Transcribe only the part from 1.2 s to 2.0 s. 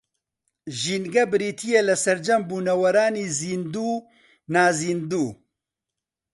بریتییە لە